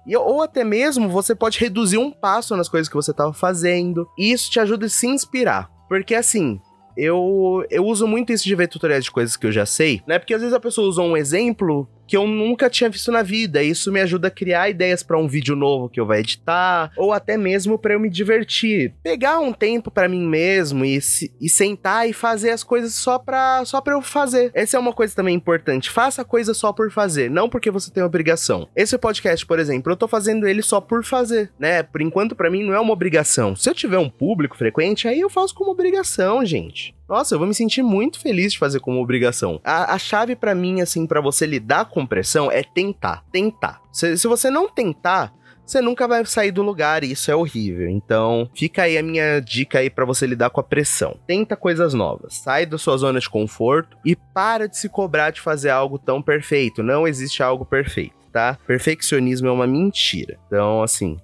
e, 0.05 0.15
ou 0.15 0.43
até 0.43 0.63
mesmo 0.63 1.09
você 1.09 1.33
pode 1.33 1.59
reduzir 1.59 1.97
um 1.97 2.11
passo 2.11 2.55
nas 2.55 2.69
coisas 2.69 2.87
que 2.87 2.95
você 2.95 3.11
estava 3.11 3.33
fazendo, 3.33 4.07
e 4.17 4.31
isso 4.31 4.51
te 4.51 4.59
ajuda 4.59 4.85
a 4.85 4.89
se 4.89 5.07
inspirar. 5.07 5.69
Porque 5.87 6.13
assim, 6.13 6.61
eu, 6.95 7.65
eu 7.69 7.85
uso 7.85 8.07
muito 8.07 8.31
isso 8.31 8.43
de 8.43 8.55
ver 8.55 8.67
tutoriais 8.67 9.05
de 9.05 9.11
coisas 9.11 9.35
que 9.35 9.47
eu 9.47 9.51
já 9.51 9.65
sei, 9.65 10.03
né? 10.05 10.19
Porque 10.19 10.33
às 10.33 10.41
vezes 10.41 10.53
a 10.53 10.59
pessoa 10.59 10.87
usa 10.87 11.01
um 11.01 11.17
exemplo 11.17 11.89
que 12.09 12.17
eu 12.17 12.25
nunca 12.25 12.71
tinha 12.71 12.89
visto 12.89 13.11
na 13.11 13.21
vida. 13.21 13.61
E 13.61 13.69
isso 13.69 13.91
me 13.91 14.01
ajuda 14.01 14.29
a 14.29 14.31
criar 14.31 14.67
ideias 14.67 15.03
para 15.03 15.15
um 15.15 15.27
vídeo 15.27 15.55
novo 15.55 15.87
que 15.87 15.99
eu 15.99 16.07
vou 16.07 16.15
editar, 16.15 16.91
ou 16.97 17.13
até 17.13 17.37
mesmo 17.37 17.77
para 17.77 17.93
eu 17.93 17.99
me 17.99 18.09
divertir. 18.09 18.95
Pegar 19.03 19.39
um 19.39 19.53
tempo 19.53 19.91
para 19.91 20.09
mim 20.09 20.27
mesmo 20.27 20.83
e, 20.83 20.99
se, 20.99 21.31
e 21.39 21.47
sentar 21.47 22.09
e 22.09 22.13
fazer 22.13 22.49
as 22.49 22.63
coisas 22.63 22.95
só 22.95 23.19
pra, 23.19 23.63
só 23.63 23.79
eu 23.85 24.01
fazer. 24.01 24.49
Essa 24.55 24.77
é 24.77 24.79
uma 24.79 24.91
coisa 24.91 25.15
também 25.15 25.35
importante. 25.35 25.91
Faça 25.91 26.23
a 26.23 26.25
coisa 26.25 26.53
só 26.55 26.73
por 26.73 26.89
fazer, 26.91 27.29
não 27.29 27.47
porque 27.47 27.69
você 27.69 27.91
tem 27.91 28.01
obrigação. 28.01 28.67
Esse 28.75 28.97
podcast, 28.97 29.45
por 29.45 29.59
exemplo, 29.59 29.91
eu 29.91 29.97
tô 29.97 30.07
fazendo 30.07 30.47
ele 30.47 30.63
só 30.63 30.81
por 30.81 31.03
fazer, 31.05 31.51
né? 31.59 31.83
Por 31.83 32.01
enquanto, 32.01 32.35
para 32.35 32.49
mim, 32.49 32.63
não 32.63 32.73
é 32.73 32.79
uma 32.79 32.93
obrigação. 32.93 33.55
Se 33.55 33.69
eu 33.69 33.75
tiver 33.75 33.99
um 33.99 34.09
público 34.09 34.57
frequente, 34.57 35.07
aí 35.07 35.19
eu 35.19 35.29
faço 35.29 35.53
como 35.53 35.71
obrigação, 35.71 36.43
gente. 36.43 36.95
Nossa, 37.09 37.33
eu 37.33 37.39
vou 37.39 37.47
me 37.47 37.55
sentir 37.55 37.81
muito 37.81 38.19
feliz 38.19 38.53
de 38.53 38.59
fazer 38.59 38.79
como 38.79 39.01
obrigação. 39.01 39.59
A, 39.63 39.95
a 39.95 39.97
chave 39.97 40.35
para 40.35 40.53
mim, 40.53 40.79
assim, 40.79 41.07
para 41.07 41.19
você 41.19 41.47
lidar 41.47 41.85
com 41.85 42.05
pressão 42.05 42.51
é 42.51 42.61
tentar. 42.61 43.25
Tentar. 43.31 43.81
Se, 43.91 44.15
se 44.15 44.27
você 44.27 44.51
não 44.51 44.69
tentar, 44.69 45.33
você 45.65 45.81
nunca 45.81 46.07
vai 46.07 46.23
sair 46.25 46.51
do 46.51 46.61
lugar 46.61 47.03
e 47.03 47.11
isso 47.11 47.31
é 47.31 47.35
horrível. 47.35 47.89
Então, 47.89 48.47
fica 48.55 48.83
aí 48.83 48.95
a 48.95 49.03
minha 49.03 49.39
dica 49.39 49.79
aí 49.79 49.89
para 49.89 50.05
você 50.05 50.27
lidar 50.27 50.51
com 50.51 50.59
a 50.59 50.63
pressão. 50.63 51.17
Tenta 51.25 51.55
coisas 51.55 51.95
novas, 51.95 52.35
sai 52.35 52.67
da 52.67 52.77
sua 52.77 52.95
zona 52.97 53.19
de 53.19 53.29
conforto 53.29 53.97
e 54.05 54.15
para 54.15 54.67
de 54.67 54.77
se 54.77 54.87
cobrar 54.87 55.31
de 55.31 55.41
fazer 55.41 55.71
algo 55.71 55.97
tão 55.97 56.21
perfeito. 56.21 56.83
Não 56.83 57.07
existe 57.07 57.41
algo 57.41 57.65
perfeito, 57.65 58.15
tá? 58.31 58.55
Perfeccionismo 58.67 59.47
é 59.47 59.51
uma 59.51 59.67
mentira. 59.67 60.37
Então, 60.47 60.83
assim, 60.83 61.17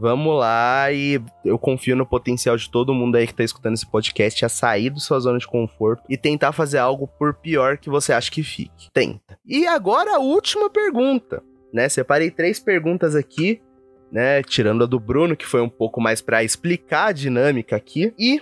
Vamos 0.00 0.38
lá 0.38 0.92
e 0.92 1.20
eu 1.44 1.58
confio 1.58 1.96
no 1.96 2.06
potencial 2.06 2.56
de 2.56 2.70
todo 2.70 2.94
mundo 2.94 3.16
aí 3.16 3.26
que 3.26 3.34
tá 3.34 3.42
escutando 3.42 3.74
esse 3.74 3.84
podcast 3.84 4.44
a 4.44 4.48
sair 4.48 4.90
da 4.90 5.00
sua 5.00 5.18
zona 5.18 5.40
de 5.40 5.46
conforto 5.46 6.04
e 6.08 6.16
tentar 6.16 6.52
fazer 6.52 6.78
algo 6.78 7.08
por 7.08 7.34
pior 7.34 7.78
que 7.78 7.90
você 7.90 8.12
acha 8.12 8.30
que 8.30 8.44
fique. 8.44 8.88
Tenta. 8.92 9.36
E 9.44 9.66
agora 9.66 10.14
a 10.14 10.20
última 10.20 10.70
pergunta, 10.70 11.42
né? 11.72 11.88
Separei 11.88 12.30
três 12.30 12.60
perguntas 12.60 13.16
aqui, 13.16 13.60
né? 14.12 14.40
Tirando 14.44 14.84
a 14.84 14.86
do 14.86 15.00
Bruno, 15.00 15.36
que 15.36 15.44
foi 15.44 15.60
um 15.60 15.68
pouco 15.68 16.00
mais 16.00 16.20
para 16.20 16.44
explicar 16.44 17.06
a 17.06 17.12
dinâmica 17.12 17.74
aqui. 17.74 18.14
E 18.16 18.40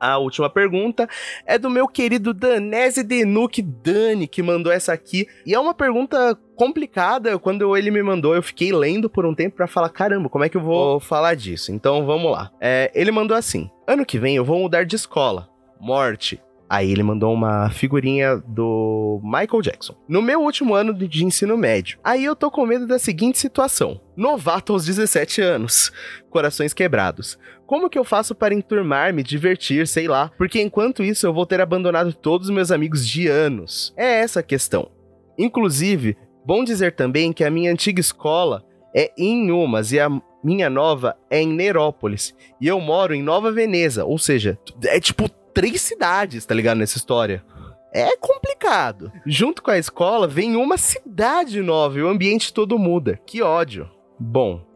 a 0.00 0.18
última 0.18 0.48
pergunta 0.48 1.08
é 1.46 1.58
do 1.58 1.70
meu 1.70 1.88
querido 1.88 2.32
Danese 2.32 3.02
Denuk 3.02 3.60
Dani, 3.62 4.26
que 4.26 4.42
mandou 4.42 4.72
essa 4.72 4.92
aqui. 4.92 5.26
E 5.44 5.54
é 5.54 5.58
uma 5.58 5.74
pergunta 5.74 6.38
complicada. 6.56 7.38
Quando 7.38 7.76
ele 7.76 7.90
me 7.90 8.02
mandou, 8.02 8.34
eu 8.34 8.42
fiquei 8.42 8.72
lendo 8.72 9.08
por 9.08 9.24
um 9.26 9.34
tempo 9.34 9.56
para 9.56 9.66
falar: 9.66 9.88
caramba, 9.90 10.28
como 10.28 10.44
é 10.44 10.48
que 10.48 10.56
eu 10.56 10.62
vou 10.62 11.00
falar 11.00 11.34
disso? 11.34 11.72
Então 11.72 12.04
vamos 12.06 12.30
lá. 12.30 12.50
É, 12.60 12.90
ele 12.94 13.10
mandou 13.10 13.36
assim: 13.36 13.70
ano 13.86 14.04
que 14.04 14.18
vem 14.18 14.36
eu 14.36 14.44
vou 14.44 14.58
mudar 14.58 14.84
de 14.84 14.96
escola. 14.96 15.48
Morte, 15.80 16.40
Aí 16.68 16.90
ele 16.90 17.02
mandou 17.02 17.32
uma 17.32 17.70
figurinha 17.70 18.36
do 18.46 19.20
Michael 19.24 19.62
Jackson. 19.62 19.94
No 20.06 20.20
meu 20.20 20.42
último 20.42 20.74
ano 20.74 20.92
de 20.92 21.24
ensino 21.24 21.56
médio. 21.56 21.98
Aí 22.04 22.24
eu 22.24 22.36
tô 22.36 22.50
com 22.50 22.66
medo 22.66 22.86
da 22.86 22.98
seguinte 22.98 23.38
situação. 23.38 24.00
Novato 24.14 24.74
aos 24.74 24.84
17 24.84 25.40
anos. 25.40 25.90
Corações 26.28 26.74
quebrados. 26.74 27.38
Como 27.66 27.88
que 27.88 27.98
eu 27.98 28.04
faço 28.04 28.34
para 28.34 28.54
enturmar, 28.54 29.14
me 29.14 29.22
divertir, 29.22 29.86
sei 29.86 30.08
lá? 30.08 30.30
Porque 30.36 30.60
enquanto 30.60 31.02
isso 31.02 31.26
eu 31.26 31.32
vou 31.32 31.46
ter 31.46 31.60
abandonado 31.60 32.12
todos 32.12 32.48
os 32.48 32.54
meus 32.54 32.70
amigos 32.70 33.06
de 33.06 33.28
anos. 33.28 33.94
É 33.96 34.20
essa 34.20 34.40
a 34.40 34.42
questão. 34.42 34.90
Inclusive, 35.38 36.16
bom 36.44 36.64
dizer 36.64 36.92
também 36.94 37.32
que 37.32 37.44
a 37.44 37.50
minha 37.50 37.72
antiga 37.72 38.00
escola 38.00 38.64
é 38.94 39.10
em 39.16 39.50
Umas 39.50 39.92
e 39.92 40.00
a 40.00 40.08
minha 40.42 40.68
nova 40.68 41.16
é 41.30 41.40
em 41.40 41.52
Nerópolis. 41.52 42.34
E 42.60 42.66
eu 42.66 42.80
moro 42.80 43.14
em 43.14 43.22
Nova 43.22 43.50
Veneza. 43.52 44.04
Ou 44.04 44.18
seja, 44.18 44.58
é 44.84 45.00
tipo 45.00 45.30
três 45.58 45.80
cidades, 45.80 46.46
tá 46.46 46.54
ligado? 46.54 46.78
Nessa 46.78 46.96
história. 46.96 47.44
É 47.92 48.16
complicado. 48.16 49.10
Junto 49.26 49.60
com 49.60 49.72
a 49.72 49.78
escola 49.78 50.28
vem 50.28 50.54
uma 50.54 50.78
cidade 50.78 51.60
nova 51.60 51.98
e 51.98 52.02
o 52.02 52.08
ambiente 52.08 52.54
todo 52.54 52.78
muda. 52.78 53.18
Que 53.26 53.42
ódio. 53.42 53.90
Bom, 54.20 54.66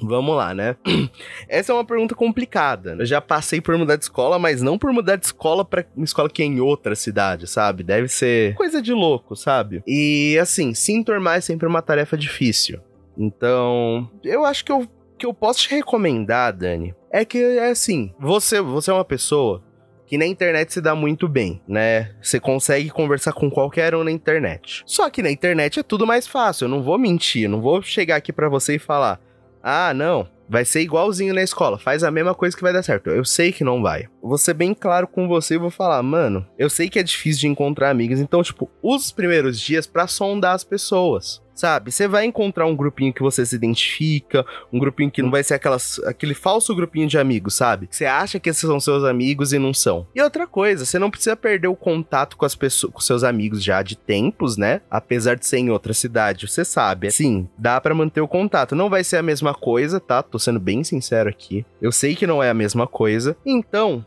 Vamos 0.00 0.36
lá, 0.36 0.54
né? 0.54 0.76
Essa 1.48 1.72
é 1.72 1.74
uma 1.74 1.84
pergunta 1.84 2.14
complicada. 2.14 2.94
Eu 3.00 3.04
já 3.04 3.20
passei 3.20 3.60
por 3.60 3.76
mudar 3.76 3.96
de 3.96 4.04
escola, 4.04 4.38
mas 4.38 4.62
não 4.62 4.78
por 4.78 4.92
mudar 4.92 5.16
de 5.16 5.26
escola 5.26 5.64
para 5.64 5.84
uma 5.96 6.04
escola 6.04 6.30
que 6.30 6.40
é 6.40 6.44
em 6.44 6.60
outra 6.60 6.94
cidade, 6.94 7.48
sabe? 7.48 7.82
Deve 7.82 8.06
ser 8.06 8.54
coisa 8.54 8.80
de 8.80 8.92
louco, 8.92 9.34
sabe? 9.34 9.82
E 9.84 10.38
assim, 10.40 10.72
se 10.72 10.92
enturmar 10.92 11.38
é 11.38 11.40
sempre 11.40 11.66
uma 11.66 11.82
tarefa 11.82 12.16
difícil. 12.16 12.78
Então, 13.18 14.08
eu 14.22 14.44
acho 14.44 14.64
que 14.64 14.70
eu, 14.70 14.86
que 15.18 15.26
eu 15.26 15.34
posso 15.34 15.62
te 15.62 15.70
recomendar, 15.70 16.56
Dani, 16.56 16.94
é 17.10 17.24
que 17.24 17.42
é 17.42 17.68
assim, 17.68 18.14
você, 18.20 18.60
você 18.60 18.92
é 18.92 18.94
uma 18.94 19.04
pessoa 19.04 19.64
que 20.08 20.16
na 20.16 20.26
internet 20.26 20.72
se 20.72 20.80
dá 20.80 20.94
muito 20.94 21.28
bem, 21.28 21.60
né? 21.68 22.10
Você 22.22 22.40
consegue 22.40 22.88
conversar 22.88 23.34
com 23.34 23.50
qualquer 23.50 23.94
um 23.94 24.02
na 24.02 24.10
internet. 24.10 24.82
Só 24.86 25.10
que 25.10 25.22
na 25.22 25.30
internet 25.30 25.78
é 25.78 25.82
tudo 25.82 26.06
mais 26.06 26.26
fácil, 26.26 26.64
eu 26.64 26.68
não 26.70 26.82
vou 26.82 26.98
mentir, 26.98 27.44
eu 27.44 27.50
não 27.50 27.60
vou 27.60 27.82
chegar 27.82 28.16
aqui 28.16 28.32
para 28.32 28.48
você 28.48 28.76
e 28.76 28.78
falar: 28.78 29.20
"Ah, 29.62 29.92
não, 29.92 30.26
vai 30.48 30.64
ser 30.64 30.80
igualzinho 30.80 31.34
na 31.34 31.42
escola, 31.42 31.78
faz 31.78 32.02
a 32.02 32.10
mesma 32.10 32.34
coisa 32.34 32.56
que 32.56 32.62
vai 32.62 32.72
dar 32.72 32.82
certo". 32.82 33.10
Eu 33.10 33.24
sei 33.24 33.52
que 33.52 33.62
não 33.62 33.82
vai. 33.82 34.08
Vou 34.22 34.38
ser 34.38 34.54
bem 34.54 34.74
claro 34.74 35.06
com 35.06 35.28
você 35.28 35.54
e 35.54 35.58
vou 35.58 35.70
falar: 35.70 36.02
"Mano, 36.02 36.46
eu 36.58 36.68
sei 36.68 36.88
que 36.88 36.98
é 36.98 37.02
difícil 37.02 37.40
de 37.40 37.48
encontrar 37.48 37.90
amigas, 37.90 38.20
então 38.20 38.42
tipo, 38.42 38.70
os 38.82 39.12
primeiros 39.12 39.60
dias 39.60 39.86
para 39.86 40.06
sondar 40.06 40.54
as 40.54 40.64
pessoas. 40.64 41.42
Sabe? 41.58 41.90
Você 41.90 42.06
vai 42.06 42.24
encontrar 42.24 42.66
um 42.66 42.76
grupinho 42.76 43.12
que 43.12 43.20
você 43.20 43.44
se 43.44 43.56
identifica, 43.56 44.46
um 44.72 44.78
grupinho 44.78 45.10
que 45.10 45.20
não 45.20 45.28
vai 45.28 45.42
ser 45.42 45.54
aquelas, 45.54 45.98
aquele 46.06 46.32
falso 46.32 46.72
grupinho 46.72 47.08
de 47.08 47.18
amigos, 47.18 47.54
sabe? 47.54 47.88
Você 47.90 48.06
acha 48.06 48.38
que 48.38 48.48
esses 48.48 48.60
são 48.60 48.78
seus 48.78 49.02
amigos 49.02 49.52
e 49.52 49.58
não 49.58 49.74
são. 49.74 50.06
E 50.14 50.22
outra 50.22 50.46
coisa, 50.46 50.84
você 50.86 51.00
não 51.00 51.10
precisa 51.10 51.34
perder 51.34 51.66
o 51.66 51.74
contato 51.74 52.36
com 52.36 52.44
as 52.44 52.54
pessoas, 52.54 52.92
com 52.92 53.00
seus 53.00 53.24
amigos 53.24 53.60
já 53.60 53.82
de 53.82 53.96
tempos, 53.96 54.56
né? 54.56 54.82
Apesar 54.88 55.34
de 55.34 55.44
ser 55.44 55.58
em 55.58 55.68
outra 55.68 55.92
cidade, 55.92 56.46
você 56.46 56.64
sabe. 56.64 57.10
Sim, 57.10 57.48
dá 57.58 57.80
para 57.80 57.92
manter 57.92 58.20
o 58.20 58.28
contato. 58.28 58.76
Não 58.76 58.88
vai 58.88 59.02
ser 59.02 59.16
a 59.16 59.22
mesma 59.22 59.52
coisa, 59.52 59.98
tá? 59.98 60.22
Tô 60.22 60.38
sendo 60.38 60.60
bem 60.60 60.84
sincero 60.84 61.28
aqui. 61.28 61.66
Eu 61.82 61.90
sei 61.90 62.14
que 62.14 62.24
não 62.24 62.40
é 62.40 62.50
a 62.50 62.54
mesma 62.54 62.86
coisa. 62.86 63.36
Então, 63.44 64.06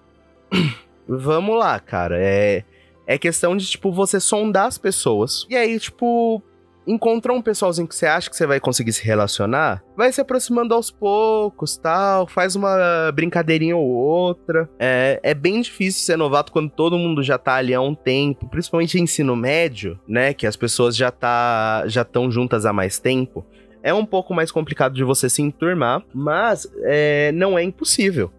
vamos 1.08 1.58
lá, 1.58 1.80
cara. 1.80 2.18
É 2.20 2.64
é 3.06 3.18
questão 3.18 3.58
de, 3.58 3.66
tipo, 3.68 3.92
você 3.92 4.20
sondar 4.20 4.68
as 4.68 4.78
pessoas. 4.78 5.46
E 5.50 5.56
aí, 5.56 5.78
tipo, 5.78 6.42
encontrou 6.88 7.36
um 7.36 7.42
pessoalzinho 7.42 7.88
que 7.88 7.96
você 7.96 8.06
acha 8.06 8.30
que 8.30 8.36
você 8.36 8.48
vai 8.48 8.60
conseguir 8.60 8.94
se 8.94 9.04
relacionar, 9.04 9.84
vai 9.98 10.12
se 10.12 10.22
aproximando 10.22 10.74
aos 10.74 10.90
poucos, 10.90 11.78
tal, 11.78 12.26
faz 12.26 12.56
uma 12.56 13.12
brincadeirinha 13.14 13.76
ou 13.76 13.86
outra. 13.86 14.70
É, 14.80 15.20
é 15.24 15.34
bem 15.34 15.62
difícil 15.62 16.02
ser 16.04 16.18
novato 16.18 16.52
quando 16.52 16.70
todo 16.70 16.98
mundo 16.98 17.22
já 17.22 17.38
tá 17.38 17.56
ali 17.56 17.74
há 17.74 17.82
um 17.82 17.94
tempo, 17.94 18.48
principalmente 18.48 19.00
ensino 19.00 19.36
médio, 19.36 20.00
né, 20.08 20.34
que 20.34 20.48
as 20.48 20.56
pessoas 20.56 20.96
já 20.96 21.12
tá 21.12 21.84
já 21.88 22.04
estão 22.04 22.32
juntas 22.32 22.66
há 22.66 22.74
mais 22.74 22.98
tempo. 22.98 23.46
É 23.84 23.94
um 23.94 24.06
pouco 24.06 24.34
mais 24.34 24.52
complicado 24.52 24.94
de 24.94 25.04
você 25.04 25.30
se 25.30 25.42
enturmar, 25.42 26.04
mas 26.14 26.72
é, 26.84 27.32
não 27.34 27.58
é 27.58 27.64
impossível. 27.64 28.32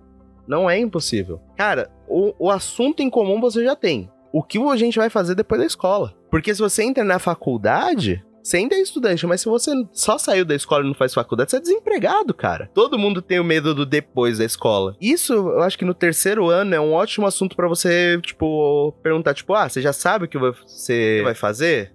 Não 0.46 0.68
é 0.68 0.78
impossível. 0.78 1.40
Cara, 1.56 1.90
o, 2.12 2.34
o 2.38 2.50
assunto 2.50 3.00
em 3.00 3.08
comum 3.08 3.40
você 3.40 3.64
já 3.64 3.74
tem. 3.74 4.10
O 4.32 4.42
que 4.42 4.58
a 4.58 4.76
gente 4.76 4.98
vai 4.98 5.10
fazer 5.10 5.34
depois 5.34 5.60
da 5.60 5.66
escola? 5.66 6.14
Porque 6.30 6.54
se 6.54 6.60
você 6.60 6.82
entra 6.82 7.04
na 7.04 7.18
faculdade, 7.18 8.24
você 8.42 8.56
ainda 8.56 8.74
é 8.74 8.80
estudante, 8.80 9.26
mas 9.26 9.40
se 9.40 9.48
você 9.48 9.70
só 9.92 10.18
saiu 10.18 10.44
da 10.44 10.54
escola 10.54 10.84
e 10.84 10.86
não 10.86 10.94
faz 10.94 11.14
faculdade, 11.14 11.50
você 11.50 11.58
é 11.58 11.60
desempregado, 11.60 12.34
cara. 12.34 12.70
Todo 12.74 12.98
mundo 12.98 13.22
tem 13.22 13.38
o 13.38 13.44
medo 13.44 13.74
do 13.74 13.86
depois 13.86 14.38
da 14.38 14.44
escola. 14.44 14.96
Isso, 15.00 15.32
eu 15.32 15.62
acho 15.62 15.78
que 15.78 15.84
no 15.84 15.94
terceiro 15.94 16.48
ano 16.48 16.74
é 16.74 16.80
um 16.80 16.92
ótimo 16.92 17.26
assunto 17.26 17.54
para 17.54 17.68
você, 17.68 18.18
tipo, 18.22 18.92
perguntar, 19.02 19.34
tipo, 19.34 19.54
ah, 19.54 19.68
você 19.68 19.80
já 19.80 19.92
sabe 19.92 20.24
o 20.24 20.28
que 20.28 20.38
você 20.38 21.20
vai 21.22 21.34
fazer? 21.34 21.94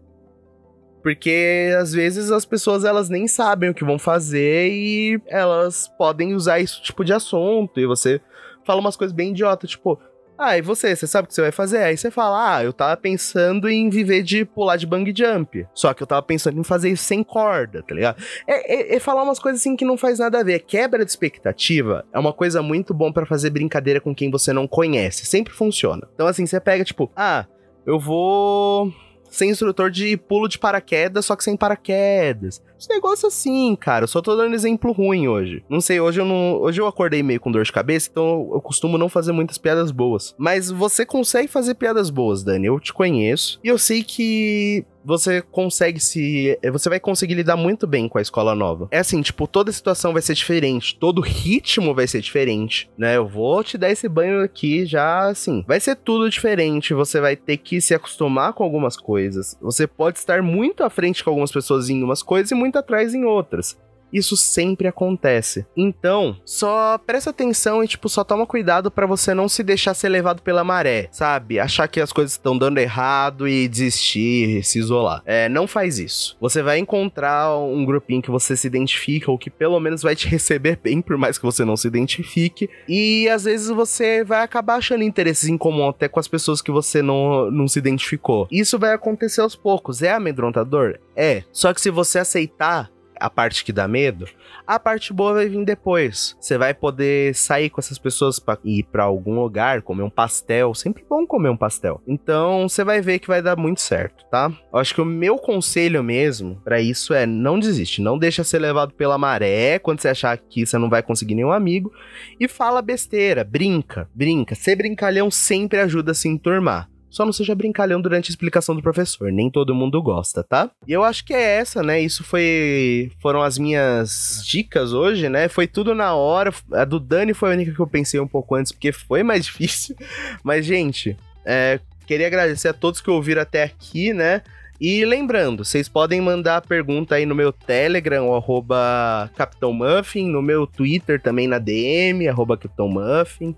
Porque 1.01 1.73
às 1.79 1.93
vezes 1.93 2.31
as 2.31 2.45
pessoas 2.45 2.83
elas 2.83 3.09
nem 3.09 3.27
sabem 3.27 3.69
o 3.69 3.73
que 3.73 3.85
vão 3.85 3.97
fazer 3.97 4.69
e 4.69 5.21
elas 5.27 5.87
podem 5.97 6.33
usar 6.33 6.59
isso 6.59 6.81
tipo 6.81 7.05
de 7.05 7.13
assunto 7.13 7.79
e 7.79 7.85
você 7.85 8.19
fala 8.65 8.81
umas 8.81 8.97
coisas 8.97 9.15
bem 9.15 9.31
idiotas, 9.31 9.69
tipo, 9.69 9.97
ah, 10.37 10.57
e 10.57 10.61
você? 10.61 10.95
Você 10.95 11.07
sabe 11.07 11.25
o 11.25 11.27
que 11.27 11.33
você 11.33 11.41
vai 11.41 11.51
fazer? 11.51 11.79
Aí 11.79 11.97
você 11.97 12.11
fala, 12.11 12.57
ah, 12.57 12.63
eu 12.63 12.71
tava 12.71 12.95
pensando 12.95 13.67
em 13.67 13.89
viver 13.89 14.23
de 14.23 14.45
pular 14.45 14.77
de 14.77 14.85
bang 14.85 15.11
jump. 15.15 15.65
Só 15.73 15.93
que 15.93 16.03
eu 16.03 16.07
tava 16.07 16.21
pensando 16.21 16.59
em 16.59 16.63
fazer 16.63 16.89
isso 16.89 17.03
sem 17.03 17.23
corda, 17.23 17.83
tá 17.83 17.95
ligado? 17.95 18.21
É, 18.45 18.93
é, 18.93 18.95
é 18.95 18.99
falar 18.99 19.23
umas 19.23 19.39
coisas 19.39 19.61
assim 19.61 19.75
que 19.75 19.85
não 19.85 19.97
faz 19.97 20.19
nada 20.19 20.39
a 20.39 20.43
ver. 20.43 20.59
Quebra 20.59 21.03
de 21.03 21.09
expectativa 21.09 22.05
é 22.13 22.19
uma 22.19 22.33
coisa 22.33 22.61
muito 22.61 22.93
bom 22.93 23.11
para 23.11 23.25
fazer 23.25 23.49
brincadeira 23.49 23.99
com 23.99 24.13
quem 24.13 24.29
você 24.29 24.53
não 24.53 24.67
conhece. 24.67 25.25
Sempre 25.25 25.53
funciona. 25.53 26.07
Então, 26.13 26.27
assim, 26.27 26.45
você 26.45 26.59
pega, 26.59 26.83
tipo, 26.83 27.11
ah, 27.15 27.45
eu 27.85 27.99
vou 27.99 28.93
ser 29.29 29.45
instrutor 29.45 29.89
de 29.89 30.17
pulo 30.17 30.47
de 30.47 30.59
paraquedas, 30.59 31.25
só 31.25 31.35
que 31.35 31.43
sem 31.43 31.57
paraquedas. 31.57 32.61
Esse 32.79 32.89
negócio 32.89 33.27
assim, 33.27 33.75
cara. 33.75 34.03
Eu 34.03 34.07
só 34.07 34.21
tô 34.21 34.35
dando 34.35 34.53
exemplo 34.53 34.91
ruim 34.91 35.27
hoje. 35.27 35.63
Não 35.69 35.81
sei, 35.81 35.99
hoje 35.99 36.21
eu 36.21 36.25
não. 36.25 36.61
Hoje 36.61 36.79
eu 36.79 36.87
acordei 36.87 37.23
meio 37.23 37.39
com 37.39 37.51
dor 37.51 37.63
de 37.63 37.71
cabeça, 37.71 38.09
então 38.11 38.49
eu 38.53 38.61
costumo 38.61 38.97
não 38.97 39.09
fazer 39.09 39.31
muitas 39.31 39.57
piadas 39.57 39.91
boas. 39.91 40.35
Mas 40.37 40.69
você 40.69 41.05
consegue 41.05 41.47
fazer 41.47 41.75
piadas 41.75 42.09
boas, 42.09 42.43
Dani. 42.43 42.67
Eu 42.67 42.79
te 42.79 42.93
conheço. 42.93 43.59
E 43.63 43.67
eu 43.67 43.77
sei 43.77 44.03
que 44.03 44.85
você 45.07 45.41
consegue 45.41 46.01
se. 46.01 46.59
Você 46.69 46.89
vai 46.89 46.99
conseguir 46.99 47.35
lidar 47.35 47.55
muito 47.55 47.87
bem 47.87 48.09
com 48.09 48.17
a 48.17 48.21
escola 48.21 48.53
nova. 48.53 48.89
É 48.91 48.99
assim, 48.99 49.21
tipo, 49.21 49.47
toda 49.47 49.71
situação 49.71 50.11
vai 50.11 50.21
ser 50.21 50.33
diferente, 50.33 50.97
todo 50.99 51.21
ritmo 51.21 51.95
vai 51.95 52.05
ser 52.05 52.19
diferente, 52.19 52.89
né? 52.97 53.15
Eu 53.15 53.25
vou 53.25 53.63
te 53.63 53.77
dar 53.77 53.89
esse 53.89 54.09
banho 54.09 54.43
aqui 54.43 54.85
já 54.85 55.29
assim. 55.29 55.63
Vai 55.65 55.79
ser 55.79 55.95
tudo 55.95 56.29
diferente, 56.29 56.93
você 56.93 57.21
vai 57.21 57.37
ter 57.37 57.55
que 57.55 57.79
se 57.79 57.95
acostumar 57.95 58.51
com 58.51 58.65
algumas 58.65 58.97
coisas. 58.97 59.57
Você 59.61 59.87
pode 59.87 60.19
estar 60.19 60.41
muito 60.41 60.83
à 60.83 60.89
frente 60.89 61.23
com 61.23 61.29
algumas 61.29 61.53
pessoas 61.53 61.89
em 61.89 62.03
umas 62.03 62.21
coisas 62.21 62.51
e 62.51 62.55
muito 62.67 62.77
atrás 62.77 63.13
em 63.13 63.23
outras. 63.23 63.77
Isso 64.11 64.37
sempre 64.37 64.87
acontece. 64.87 65.65
Então, 65.75 66.37
só 66.45 66.97
presta 66.97 67.29
atenção 67.29 67.83
e, 67.83 67.87
tipo, 67.87 68.09
só 68.09 68.23
toma 68.23 68.45
cuidado 68.45 68.89
para 68.89 69.05
você 69.05 69.33
não 69.33 69.47
se 69.49 69.63
deixar 69.63 69.93
ser 69.93 70.09
levado 70.09 70.41
pela 70.41 70.63
maré, 70.63 71.07
sabe? 71.11 71.59
Achar 71.59 71.87
que 71.87 71.99
as 71.99 72.11
coisas 72.11 72.33
estão 72.33 72.57
dando 72.57 72.77
errado 72.77 73.47
e 73.47 73.67
desistir, 73.67 74.63
se 74.63 74.79
isolar. 74.79 75.21
É, 75.25 75.49
não 75.49 75.67
faz 75.67 75.99
isso. 75.99 76.37
Você 76.39 76.61
vai 76.61 76.79
encontrar 76.79 77.57
um 77.57 77.85
grupinho 77.85 78.21
que 78.21 78.31
você 78.31 78.55
se 78.55 78.67
identifica 78.67 79.31
ou 79.31 79.37
que 79.37 79.49
pelo 79.49 79.79
menos 79.79 80.01
vai 80.01 80.15
te 80.15 80.27
receber 80.27 80.79
bem, 80.81 81.01
por 81.01 81.17
mais 81.17 81.37
que 81.37 81.45
você 81.45 81.63
não 81.65 81.77
se 81.77 81.87
identifique. 81.87 82.69
E 82.87 83.27
às 83.29 83.43
vezes 83.43 83.69
você 83.69 84.23
vai 84.23 84.41
acabar 84.43 84.75
achando 84.75 85.03
interesses 85.03 85.49
em 85.49 85.57
comum 85.57 85.89
até 85.89 86.07
com 86.07 86.19
as 86.19 86.27
pessoas 86.27 86.61
que 86.61 86.71
você 86.71 87.01
não, 87.01 87.51
não 87.51 87.67
se 87.67 87.79
identificou. 87.79 88.47
Isso 88.51 88.79
vai 88.79 88.93
acontecer 88.93 89.41
aos 89.41 89.55
poucos. 89.55 90.01
É 90.01 90.11
amedrontador? 90.11 90.99
É. 91.15 91.43
Só 91.51 91.73
que 91.73 91.81
se 91.81 91.89
você 91.89 92.19
aceitar 92.19 92.89
a 93.19 93.29
parte 93.29 93.63
que 93.63 93.73
dá 93.73 93.87
medo, 93.87 94.27
a 94.65 94.79
parte 94.79 95.13
boa 95.13 95.33
vai 95.33 95.47
vir 95.47 95.63
depois. 95.63 96.35
Você 96.39 96.57
vai 96.57 96.73
poder 96.73 97.33
sair 97.35 97.69
com 97.69 97.79
essas 97.79 97.97
pessoas 97.97 98.39
para 98.39 98.59
ir 98.63 98.83
para 98.83 99.03
algum 99.03 99.39
lugar, 99.39 99.81
comer 99.81 100.03
um 100.03 100.09
pastel. 100.09 100.73
Sempre 100.73 101.05
bom 101.07 101.25
comer 101.25 101.49
um 101.49 101.57
pastel. 101.57 102.01
Então 102.07 102.67
você 102.67 102.83
vai 102.83 103.01
ver 103.01 103.19
que 103.19 103.27
vai 103.27 103.41
dar 103.41 103.57
muito 103.57 103.81
certo, 103.81 104.25
tá? 104.29 104.51
Eu 104.71 104.79
acho 104.79 104.93
que 104.93 105.01
o 105.01 105.05
meu 105.05 105.37
conselho 105.37 106.03
mesmo 106.03 106.61
para 106.63 106.81
isso 106.81 107.13
é 107.13 107.25
não 107.25 107.59
desiste, 107.59 108.01
não 108.01 108.17
deixa 108.17 108.43
ser 108.43 108.59
levado 108.59 108.93
pela 108.93 109.17
maré 109.17 109.79
quando 109.79 110.01
você 110.01 110.09
achar 110.09 110.37
que 110.37 110.65
você 110.65 110.77
não 110.77 110.89
vai 110.89 111.01
conseguir 111.01 111.35
nenhum 111.35 111.51
amigo 111.51 111.91
e 112.39 112.47
fala 112.47 112.81
besteira, 112.81 113.43
brinca, 113.43 114.09
brinca. 114.13 114.55
Ser 114.55 114.75
brincalhão 114.75 115.31
sempre 115.31 115.79
ajuda 115.79 116.11
a 116.11 116.15
se 116.15 116.27
enturmar. 116.27 116.89
Só 117.09 117.25
não 117.25 117.31
seja 117.31 117.55
brincalhão 117.55 118.01
durante 118.01 118.29
a 118.29 118.31
explicação 118.31 118.75
do 118.75 118.81
professor, 118.81 119.31
nem 119.31 119.49
todo 119.49 119.73
mundo 119.73 120.01
gosta, 120.01 120.43
tá? 120.43 120.69
E 120.87 120.91
eu 120.91 121.03
acho 121.03 121.23
que 121.25 121.33
é 121.33 121.57
essa, 121.57 121.81
né? 121.81 121.99
Isso 122.01 122.23
foi 122.23 123.11
foram 123.19 123.41
as 123.41 123.57
minhas 123.57 124.43
dicas 124.45 124.93
hoje, 124.93 125.29
né? 125.29 125.47
Foi 125.47 125.67
tudo 125.67 125.95
na 125.95 126.13
hora. 126.13 126.53
A 126.73 126.85
do 126.85 126.99
Dani 126.99 127.33
foi 127.33 127.49
a 127.49 127.53
única 127.53 127.73
que 127.73 127.79
eu 127.79 127.87
pensei 127.87 128.19
um 128.19 128.27
pouco 128.27 128.55
antes, 128.55 128.71
porque 128.71 128.91
foi 128.91 129.23
mais 129.23 129.45
difícil. 129.47 129.95
Mas, 130.43 130.65
gente, 130.65 131.17
é, 131.45 131.79
queria 132.05 132.27
agradecer 132.27 132.67
a 132.67 132.73
todos 132.73 133.01
que 133.01 133.09
ouviram 133.09 133.41
até 133.41 133.63
aqui, 133.63 134.13
né? 134.13 134.41
E 134.79 135.03
lembrando, 135.05 135.65
vocês 135.65 135.89
podem 135.89 136.21
mandar 136.21 136.61
pergunta 136.61 137.15
aí 137.15 137.25
no 137.25 137.33
meu 137.33 137.51
Telegram, 137.51 138.35
arroba 138.35 139.29
Capitão 139.35 139.73
Muffin, 139.73 140.29
no 140.29 140.39
meu 140.39 140.67
Twitter 140.67 141.19
também 141.19 141.47
na 141.47 141.57
DM, 141.57 142.27
arroba 142.27 142.55
Capitão 142.55 142.87
Muffin. 142.87 143.55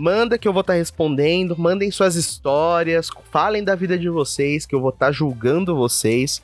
Manda 0.00 0.38
que 0.38 0.48
eu 0.48 0.52
vou 0.54 0.62
estar 0.62 0.72
tá 0.72 0.78
respondendo, 0.78 1.54
mandem 1.58 1.90
suas 1.90 2.16
histórias, 2.16 3.10
falem 3.30 3.62
da 3.62 3.74
vida 3.74 3.98
de 3.98 4.08
vocês, 4.08 4.64
que 4.64 4.74
eu 4.74 4.80
vou 4.80 4.88
estar 4.88 5.06
tá 5.06 5.12
julgando 5.12 5.76
vocês. 5.76 6.42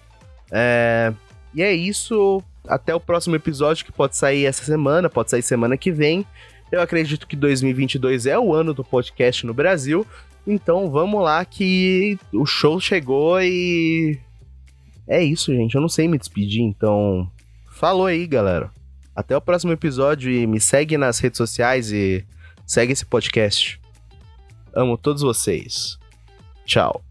É... 0.52 1.10
E 1.54 1.62
é 1.62 1.72
isso. 1.72 2.42
Até 2.68 2.94
o 2.94 3.00
próximo 3.00 3.34
episódio 3.34 3.86
que 3.86 3.90
pode 3.90 4.14
sair 4.14 4.44
essa 4.44 4.62
semana, 4.62 5.08
pode 5.08 5.30
sair 5.30 5.40
semana 5.40 5.74
que 5.78 5.90
vem. 5.90 6.26
Eu 6.70 6.82
acredito 6.82 7.26
que 7.26 7.34
2022 7.34 8.26
é 8.26 8.38
o 8.38 8.52
ano 8.52 8.74
do 8.74 8.84
podcast 8.84 9.46
no 9.46 9.54
Brasil. 9.54 10.06
Então 10.46 10.90
vamos 10.90 11.24
lá 11.24 11.42
que 11.42 12.18
o 12.34 12.44
show 12.44 12.78
chegou 12.78 13.40
e. 13.40 14.18
É 15.08 15.24
isso, 15.24 15.54
gente. 15.54 15.76
Eu 15.76 15.80
não 15.80 15.88
sei 15.88 16.06
me 16.06 16.18
despedir, 16.18 16.60
então. 16.60 17.26
Falou 17.72 18.04
aí, 18.04 18.26
galera. 18.26 18.70
Até 19.14 19.34
o 19.34 19.40
próximo 19.40 19.72
episódio 19.72 20.30
e 20.30 20.46
me 20.46 20.60
segue 20.60 20.98
nas 20.98 21.18
redes 21.20 21.38
sociais 21.38 21.90
e 21.90 22.22
segue 22.66 22.92
esse 22.92 23.06
podcast. 23.06 23.80
Amo 24.74 24.98
todos 24.98 25.22
vocês. 25.22 25.98
Tchau. 26.64 27.02